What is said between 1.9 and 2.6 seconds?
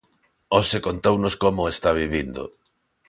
vivindo.